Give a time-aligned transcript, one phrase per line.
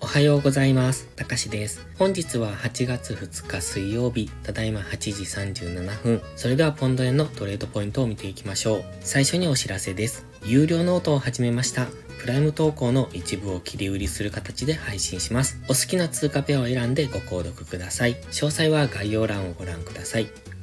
[0.00, 1.06] おはようございます。
[1.16, 1.86] たかしです。
[1.98, 5.10] 本日は8月2日水曜日、ただいま8時
[5.66, 6.22] 37分。
[6.34, 8.84] それではポンド円のトレードポイントを見ていきましょう。
[9.00, 10.24] 最初にお知らせです。
[10.46, 11.88] 有料ノートを始めました。
[12.20, 15.60] プライム投稿の一部を切り売りする形で配信します。
[15.64, 18.14] お好きな通貨ペアを選んでご購読ください。
[18.14, 20.57] 詳細は概要欄をご覧ください。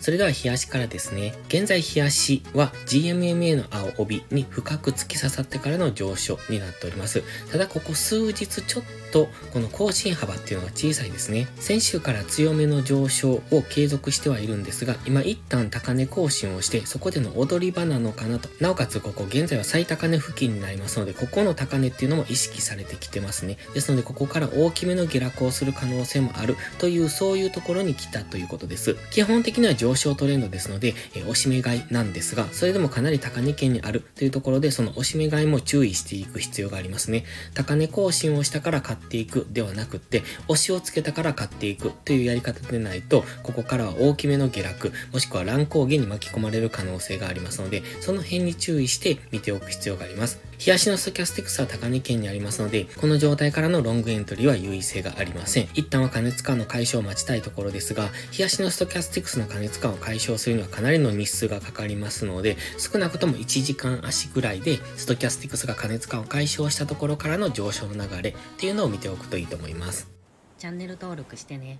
[0.00, 1.34] それでは日足からですね。
[1.48, 7.22] 現在日足は GMMA の青帯に深く突き刺さってからの上昇になっております。
[7.52, 11.48] ただここ数日ちょっとこの更新幅っていうのが小さいですね。
[11.56, 18.48] 先週から強めの上昇を継続してはいるんですが、今一旦高値更新をして、そこでの踊り場なのかなと。
[18.60, 23.58] なおかつここ現在は最高値付近になりますので、ここの高値っていうのも意識されてきてますね。
[23.74, 28.96] ですのでここから大きめの下落をする可能性もあるというそういうところに来たということです。
[29.10, 37.24] 基本的には上昇トレンドですので、え押し目買いなんですが、それでもかなり高値圏にあるというところで、その押し目買いも注意していく必要がありますね。
[37.54, 50.49] 高値更新をしたから買っていくではなくって、押しをつけたから買っていくというやり方でないと、ここからは大きめの下落、もしくは乱高下に巻き込まれる可能性がありますので、その辺に注意して見ておく必要があります。
[50.60, 55.70] 日足のストキャスティクスは高値圏にありますので、この状態からのロングエントリーは優位性がありません。
[55.72, 70.10] 一旦は過熱感の解消を待ちたいところですが、日足のストキャスティクスの過熱感を解消するにはかなりの日数がかかりますので、少なくとも1時間足ぐらいで、ストキャスティクスが過熱感を解消したところからの上昇の流れっていうのを見ておくといいと思います。
[70.58, 71.78] チャンネル登録してね。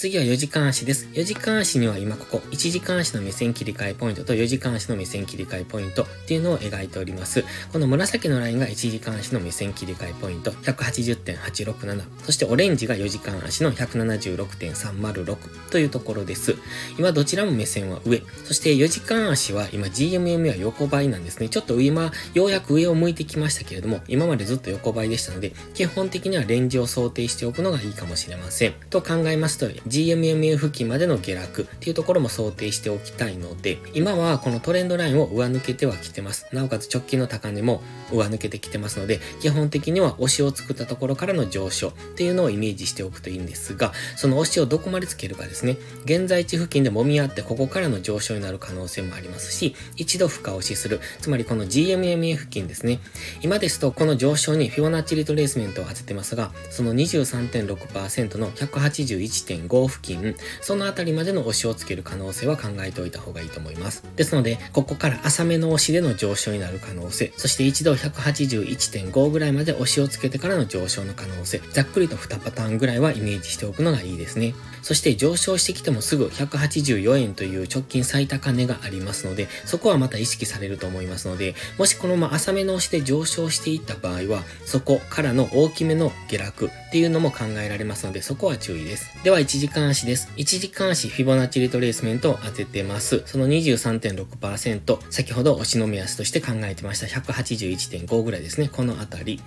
[0.00, 1.08] 次は4時間足です。
[1.12, 7.44] 4時間足には今ここ、1時間足の目線切り替えポイントと4時間足の目線切り替えポイントっていうのを描いております。
[7.70, 12.02] この紫のラインが1時間足の目線切り替えポイント、180.867。
[12.24, 15.36] そしてオレンジが4時間足の176.306
[15.70, 16.56] というところです。
[16.98, 18.22] 今どちらも目線は上。
[18.46, 21.50] そして4時間足は今 GMM は横ばいなんですね。
[21.50, 28.72] ちょっと今、ようやく上を向いてきましたけれども、今までずっと横ばいでしたので、基本的にはレンジを想定しておくのがいいかもしれません。
[28.88, 36.46] と考えますと、GMMA 付近までの下落っていうところも想定しておきたいので、今はこのトレンドラインを上抜けてはきてます。
[36.52, 45.76] なおかつ直近の高値も上抜けてきてますので、基本的には押しを作ったところからの上昇っていうのをイメージしておくといいんですが、その押しをどこまでつけるかですね。
[46.04, 51.00] 現在地付近で揉み合ってここからの上昇になる可能性もありますし、一度深押しする。
[51.20, 53.00] つまりこの GMMA 付近ですね。
[53.42, 64.02] 今ですとこの上昇にフィボナッチリトレースメントを当ててますが、その23.6%の181.5 5付近、そのあたりまでの押しをつける可能性は考えておいた方がいいと思います。
[64.16, 74.54] ですので、ここから浅めの押しでの上昇になる可能性、そして一度181.5ぐらいまで押しをつけてからの上昇の可能性、ざっくりと2パターンぐらいはイメージしておくのがいいですね。
[74.82, 89.10] そして上昇してきてもすぐ184円という直近最高値がありますので、そこはまた意識されると思いますので、もしこのまま浅めの押しで上昇していった場合は、そこからの大きめの下落っていうのも考えられますので、そこは注意です。
[89.22, 90.32] では1時間足です。
[90.38, 93.22] 1時間足フィボナッチリトレースメントを当ててます。
[93.26, 97.06] その23.6%、先ほど押しの目安として考えてました。
[97.06, 98.70] 181.5ぐらいですね。
[98.72, 99.38] このあたり。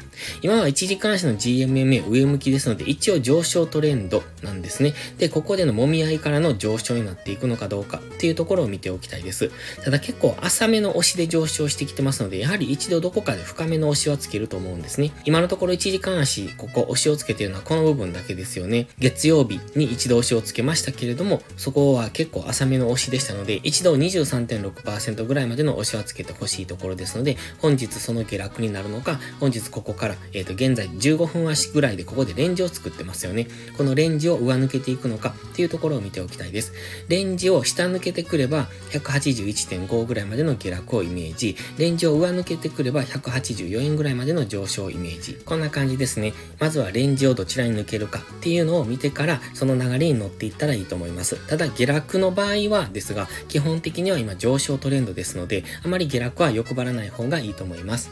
[0.44, 4.94] 今は1時間足の GMMA 上向きですので、一応上昇トレンドなんですね。
[5.18, 9.50] で、ここでの揉み合いからの上昇になっていくのかどうかっていうところを見ておきたいです。
[9.84, 15.12] ただ結構浅めの押しで上昇してきてますので、やはり一度どこかで深めの押しはつけると思うんですね。
[15.26, 18.88] 今のところ1時間足、ここ押しをつけているのはこの部分だけですよね。
[19.00, 33.48] 月曜日に一度押しをつけましたけれども、そこは結構浅めの押しでしたので、一度23.6%ぐらいまでの押しはつけてほしいところですので、本日その下落になるのか、本日ここから、えっ、ー、と、現在15分足ぐらいでここでレンジを作ってますよね。
[33.78, 36.74] このレンジを上抜けていくのかっていうところを見ておきたいです。
[37.08, 45.36] レンジを下抜けてくれば、181.5ぐらいまでの下落をイメージ、レンジを上抜けてくれば、184円ぐらいまでの上昇イメージ。
[45.46, 46.34] こんな感じですね。
[46.60, 51.36] まずはレンジをどちらに抜けるかっていうのを見てから、その流れに乗っていったらいいと思います。
[51.48, 58.12] ただ、下落の場合はですが、基本的には今上昇トレンドですので、あまり下落は欲張らない方がいいと思います。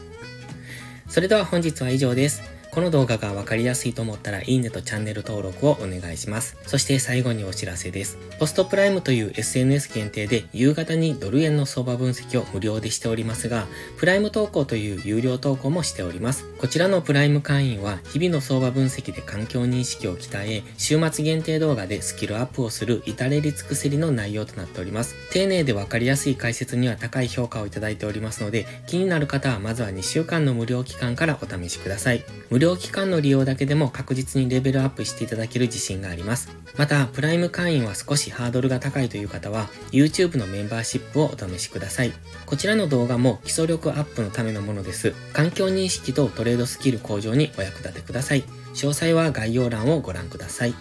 [1.08, 2.61] それでは本日は以上です。
[2.72, 6.56] この動画がわかりやすいと思ったらいいねとチャンネル登録をお願いします。
[6.66, 8.16] そして最後にお知らせです。
[8.38, 13.66] ポストプライムという SNS 限定で夕方にドル円の相場分析を無料でしておりますが、
[13.98, 16.46] プライム投稿という有料投稿もしております。
[16.56, 25.14] こちらのプライム会員は日々の相場分析で環境認識を鍛え、週末限定動画でスキルアップをする至れり尽くせりの内容となっております。
[25.30, 32.24] 丁寧でわかりやすい解説には高い評価をいただいておりますので、気になる方はまずは2週間の無料期間からお試しください。
[32.62, 36.48] 料期間の利用だけでも確実にレベルアップしていただける自信があります。
[36.76, 42.12] また、プライム会員は少しハードルが高いという方は、YouTube のメンバーシップをお試しください。
[42.46, 45.12] こちらの動画も基礎力アップのためのものです。
[45.32, 48.44] 環境認識とトレードスキル向上にお役立てください。
[48.74, 50.74] 詳細は概要欄をご覧ください。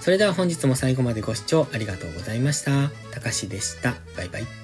[0.00, 2.90] それでは本日も最後までご視聴ありがとうございました。
[3.10, 3.94] たかしでした。
[4.16, 4.63] バイバイ。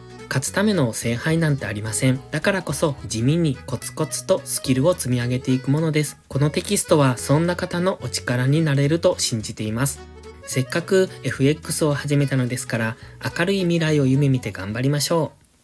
[0.31, 2.21] 勝つための聖杯なんてありません。
[2.31, 6.17] だからこそ地味にコツコツとスキルを積み上げていくものです。
[6.29, 9.99] このテキストはそんな方のお力になれると信じています。
[10.43, 12.97] せっかく FX を始めたのですから、
[13.37, 15.40] 明るい未来を夢見て頑張りましょう。